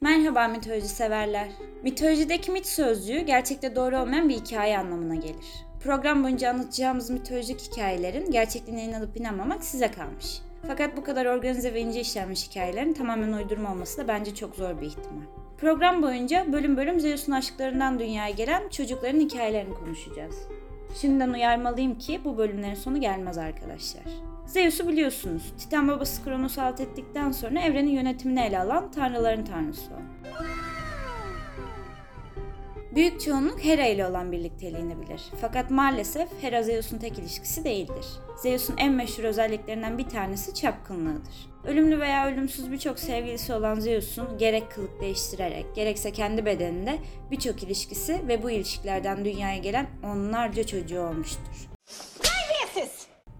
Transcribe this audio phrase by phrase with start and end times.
[0.00, 1.48] Merhaba mitoloji severler.
[1.82, 5.66] Mitolojideki mit sözcüğü gerçekte doğru olmayan bir hikaye anlamına gelir.
[5.84, 10.40] Program boyunca anlatacağımız mitolojik hikayelerin gerçekliğine inanıp inanmamak size kalmış.
[10.66, 14.80] Fakat bu kadar organize ve ince işlenmiş hikayelerin tamamen uydurma olması da bence çok zor
[14.80, 15.24] bir ihtimal.
[15.58, 20.36] Program boyunca bölüm bölüm Zeus'un aşklarından dünyaya gelen çocukların hikayelerini konuşacağız.
[21.00, 24.33] Şimdiden uyarmalıyım ki bu bölümlerin sonu gelmez arkadaşlar.
[24.46, 25.52] Zeus'u biliyorsunuz.
[25.58, 30.14] Titan babası Kronos'u alt ettikten sonra evrenin yönetimini ele alan tanrıların tanrısı o.
[32.94, 35.22] Büyük çoğunluk Hera ile olan birlikteliğini bilir.
[35.40, 38.06] Fakat maalesef Hera Zeus'un tek ilişkisi değildir.
[38.42, 41.50] Zeus'un en meşhur özelliklerinden bir tanesi çapkınlığıdır.
[41.64, 46.98] Ölümlü veya ölümsüz birçok sevgilisi olan Zeus'un gerek kılık değiştirerek gerekse kendi bedeninde
[47.30, 51.73] birçok ilişkisi ve bu ilişkilerden dünyaya gelen onlarca çocuğu olmuştur.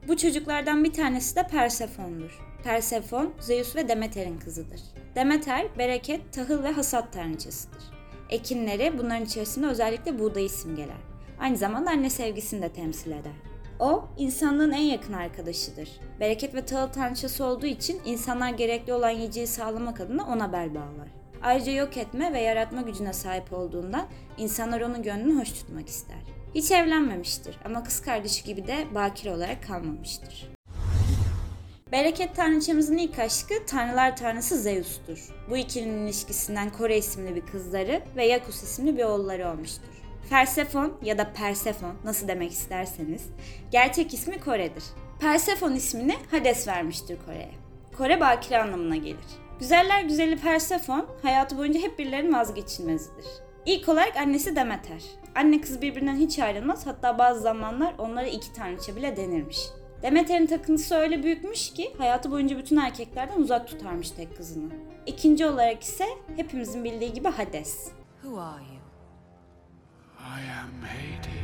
[0.09, 2.41] Bu çocuklardan bir tanesi de Persefon'dur.
[2.65, 4.81] Persefon, Zeus ve Demeter'in kızıdır.
[5.15, 7.83] Demeter, bereket, tahıl ve hasat tanrıçasıdır.
[8.31, 10.97] Ekinleri bunların içerisinde özellikle buğdayı simgeler.
[11.41, 13.33] Aynı zamanda anne sevgisini de temsil eder.
[13.81, 15.89] O, insanlığın en yakın arkadaşıdır.
[16.21, 21.09] Bereket ve tahıl tanrıçası olduğu için insanlar gerekli olan yiyeceği sağlamak adına ona bel bağlar.
[21.43, 24.07] Ayrıca yok etme ve yaratma gücüne sahip olduğundan
[24.39, 26.44] insanlar onun gönlünü hoş tutmak ister.
[26.55, 30.49] Hiç evlenmemiştir ama kız kardeşi gibi de bakire olarak kalmamıştır.
[31.93, 35.29] Bereket tanrıçamızın ilk aşkı tanrılar tanrısı Zeus'tur.
[35.51, 39.89] Bu ikilinin ilişkisinden Kore isimli bir kızları ve Yakus isimli bir oğulları olmuştur.
[40.31, 43.23] Persefon ya da Persefon nasıl demek isterseniz
[43.71, 44.85] gerçek ismi Kore'dir.
[45.21, 47.55] Persefon ismini Hades vermiştir Kore'ye.
[47.99, 49.27] Kore bakire anlamına gelir.
[49.61, 53.27] Güzeller güzeli Persefon hayatı boyunca hep birilerinin vazgeçilmezidir.
[53.67, 55.03] İlk olarak annesi Demeter.
[55.35, 59.59] Anne kız birbirinden hiç ayrılmaz hatta bazı zamanlar onlara iki tanrıça bile denirmiş.
[60.03, 64.71] Demeter'in takıntısı öyle büyükmüş ki hayatı boyunca bütün erkeklerden uzak tutarmış tek kızını.
[65.07, 66.05] İkinci olarak ise
[66.37, 67.89] hepimizin bildiği gibi Hades.
[68.23, 68.81] Who are you?
[70.19, 71.35] I am Hades.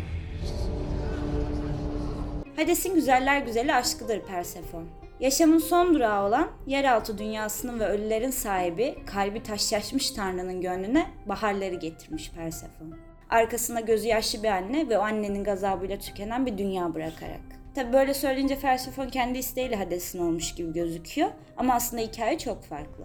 [2.56, 4.86] Hades'in güzeller güzeli aşkıdır Persefon.
[5.20, 12.30] Yaşamın son durağı olan yeraltı dünyasının ve ölülerin sahibi kalbi taşlaşmış Tanrı'nın gönlüne baharları getirmiş
[12.30, 12.94] Persefon.
[13.30, 17.40] Arkasında gözü yaşlı bir anne ve o annenin gazabıyla tükenen bir dünya bırakarak.
[17.74, 23.04] Tabi böyle söyleyince Persefon kendi isteğiyle Hades'in olmuş gibi gözüküyor ama aslında hikaye çok farklı.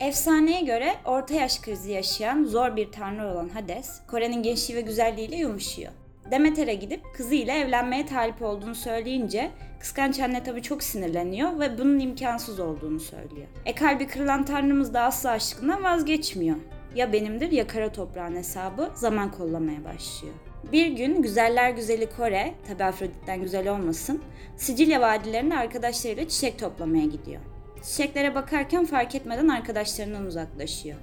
[0.00, 5.36] Efsaneye göre orta yaş krizi yaşayan zor bir tanrı olan Hades, Kore'nin gençliği ve güzelliğiyle
[5.36, 5.92] yumuşuyor.
[6.30, 12.60] Demeter'e gidip kızıyla evlenmeye talip olduğunu söyleyince kıskanç anne tabii çok sinirleniyor ve bunun imkansız
[12.60, 13.46] olduğunu söylüyor.
[13.66, 16.56] E kalbi kırılan tanrımız da asla aşkından vazgeçmiyor.
[16.94, 20.34] Ya benimdir ya kara toprağın hesabı zaman kollamaya başlıyor.
[20.72, 24.22] Bir gün güzeller güzeli Kore, tabi Afrodit'ten güzel olmasın,
[24.56, 27.40] Sicilya vadilerine arkadaşlarıyla çiçek toplamaya gidiyor.
[27.82, 30.96] Çiçeklere bakarken fark etmeden arkadaşlarından uzaklaşıyor.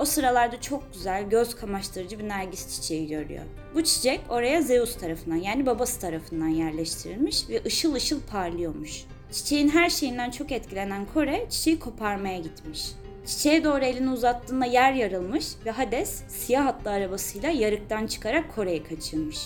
[0.00, 3.42] O sıralarda çok güzel, göz kamaştırıcı bir nergis çiçeği görüyor.
[3.74, 9.04] Bu çiçek oraya Zeus tarafından yani babası tarafından yerleştirilmiş ve ışıl ışıl parlıyormuş.
[9.32, 12.92] Çiçeğin her şeyinden çok etkilenen Kore çiçeği koparmaya gitmiş.
[13.26, 19.38] Çiçeğe doğru elini uzattığında yer yarılmış ve Hades siyah atlı arabasıyla yarıktan çıkarak Kore'yi kaçırmış.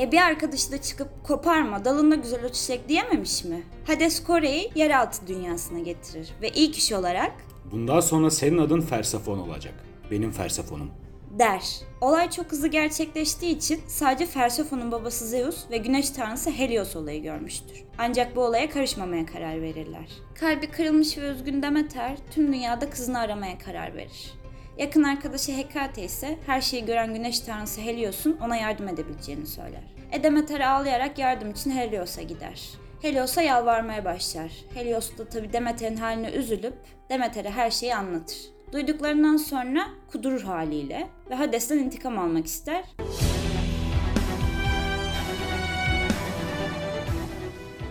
[0.00, 3.62] E bir arkadaşı da çıkıp koparma dalında güzel o çiçek diyememiş mi?
[3.86, 7.32] Hades Kore'yi yeraltı dünyasına getirir ve ilk iş olarak
[7.72, 9.74] Bundan sonra senin adın Fersefon olacak.
[10.10, 10.90] Benim Fersefon'um.
[11.38, 11.62] der.
[12.00, 17.84] Olay çok hızlı gerçekleştiği için sadece Persefon'un babası Zeus ve güneş tanrısı Helios olayı görmüştür.
[17.98, 20.06] Ancak bu olaya karışmamaya karar verirler.
[20.34, 24.32] Kalbi kırılmış ve üzgün Demeter tüm dünyada kızını aramaya karar verir.
[24.78, 29.82] Yakın arkadaşı Hekate ise her şeyi gören güneş tanrısı Helios'un ona yardım edebileceğini söyler.
[30.12, 32.70] E Demeter ağlayarak yardım için Helios'a gider.
[33.02, 34.50] Helios'a yalvarmaya başlar.
[34.74, 36.74] Helios da tabi Demeter'in haline üzülüp
[37.10, 38.38] Demeter'e her şeyi anlatır.
[38.72, 42.84] Duyduklarından sonra kudurur haliyle ve Hades'ten intikam almak ister.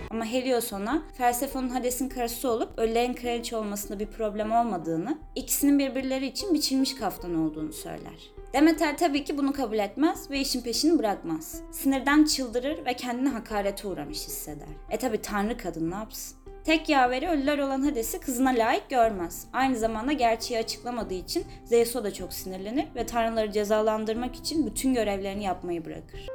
[0.10, 6.28] Ama Helios ona Persephone'un Hades'in karısı olup ölülerin kraliçe olmasında bir problem olmadığını, ikisinin birbirleri
[6.28, 8.32] için biçilmiş kaftan olduğunu söyler.
[8.54, 11.62] Demeter tabii ki bunu kabul etmez ve işin peşini bırakmaz.
[11.72, 14.68] Sinirden çıldırır ve kendini hakarete uğramış hisseder.
[14.90, 16.41] E tabi tanrı kadın ne yapsın?
[16.64, 19.48] Tek yaveri ölüler olan Hades'i kızına layık görmez.
[19.54, 25.44] Aynı zamanda gerçeği açıklamadığı için Zeus'a da çok sinirlenir ve tanrıları cezalandırmak için bütün görevlerini
[25.44, 26.28] yapmayı bırakır.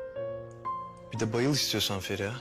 [1.12, 2.34] Bir de bayıl istiyorsan Feriha.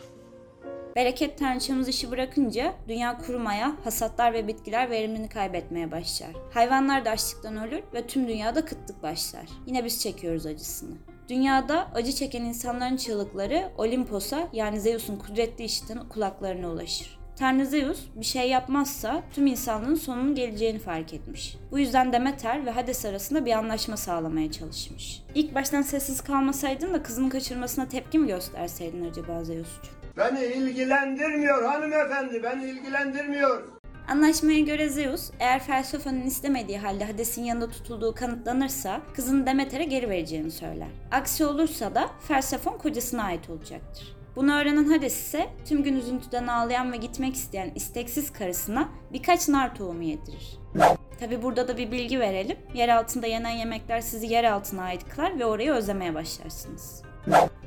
[0.96, 6.30] Bereket tanrıçamız işi bırakınca dünya kurumaya, hasatlar ve bitkiler verimini kaybetmeye başlar.
[6.54, 9.46] Hayvanlar da açlıktan ölür ve tüm dünyada kıtlık başlar.
[9.66, 10.96] Yine biz çekiyoruz acısını.
[11.30, 17.25] Dünyada acı çeken insanların çığlıkları Olimpos'a yani Zeus'un kudretli işiten kulaklarına ulaşır.
[17.40, 21.58] Tanrı Zeus bir şey yapmazsa tüm insanlığın sonunun geleceğini fark etmiş.
[21.72, 25.24] Bu yüzden Demeter ve Hades arasında bir anlaşma sağlamaya çalışmış.
[25.36, 29.92] İlk baştan sessiz kalmasaydın da kızını kaçırmasına tepki mi gösterseydin acaba Zeus'cuğum?
[30.18, 33.64] Beni ilgilendirmiyor hanımefendi, beni ilgilendirmiyor.
[34.08, 40.52] Anlaşmaya göre Zeus, eğer Persephone'un istemediği halde Hades'in yanında tutulduğu kanıtlanırsa kızını Demeter'e geri vereceğini
[40.52, 40.88] söyler.
[41.12, 44.16] Aksi olursa da Persephone kocasına ait olacaktır.
[44.36, 49.76] Bunu öğrenen Hades ise tüm gün üzüntüden ağlayan ve gitmek isteyen isteksiz karısına birkaç nar
[49.76, 50.60] tohumu yedirir.
[51.20, 52.58] Tabi burada da bir bilgi verelim.
[52.74, 57.02] Yer altında yenen yemekler sizi yer altına ait kılar ve orayı özlemeye başlarsınız.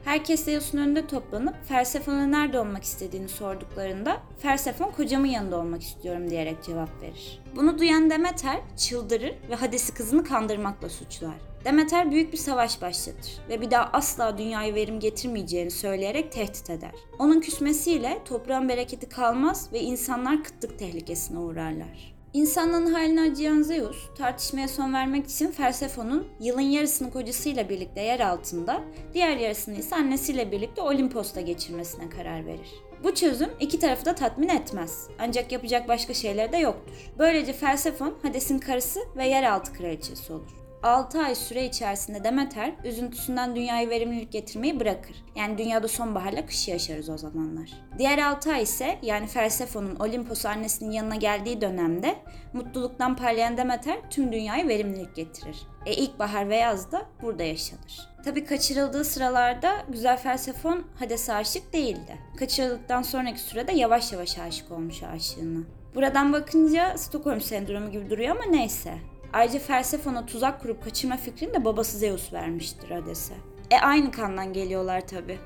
[0.05, 6.63] Herkes Zeus'un önünde toplanıp Persephone'a nerede olmak istediğini sorduklarında Persephone kocamın yanında olmak istiyorum diyerek
[6.63, 7.41] cevap verir.
[7.57, 11.35] Bunu duyan Demeter çıldırır ve Hades'i kızını kandırmakla suçlar.
[11.69, 16.95] Demeter büyük bir savaş başlatır ve bir daha asla dünyaya verim getirmeyeceğini söyleyerek tehdit eder.
[17.19, 22.15] Onun küsmesiyle toprağın bereketi kalmaz ve insanlar kıtlık tehlikesine uğrarlar.
[22.33, 28.83] İnsanlığın haline acıyan Zeus, tartışmaya son vermek için Persephone'un yılın yarısını kocasıyla birlikte yer altında,
[29.15, 32.71] diğer yarısını ise annesiyle birlikte Olimpos'ta geçirmesine karar verir.
[33.05, 35.09] Bu çözüm iki tarafı da tatmin etmez.
[35.19, 36.95] Ancak yapacak başka şeyler de yoktur.
[37.19, 40.68] Böylece Persephone, Hades'in karısı ve yeraltı kraliçesi olur.
[40.83, 45.25] 6 ay süre içerisinde Demeter üzüntüsünden dünyaya verimlilik getirmeyi bırakır.
[45.37, 47.71] Yani dünyada sonbaharla kışı yaşarız o zamanlar.
[47.99, 52.17] Diğer 6 ay ise yani Persephone'un Olimpos annesinin yanına geldiği dönemde
[52.53, 55.57] mutluluktan parlayan Demeter tüm dünyaya verimlilik getirir.
[55.87, 58.09] E ilkbahar ve yaz da burada yaşanır.
[58.25, 62.19] Tabi kaçırıldığı sıralarda güzel Persephone Hades'e aşık değildi.
[62.39, 65.61] Kaçırıldıktan sonraki sürede yavaş yavaş aşık olmuş aşığına.
[65.95, 68.95] Buradan bakınca Stockholm sendromu gibi duruyor ama neyse.
[69.33, 73.35] Ayrıca Persephone'a tuzak kurup kaçırma fikrini de babası Zeus vermiştir Hades'e.
[73.71, 75.39] E aynı kandan geliyorlar tabi.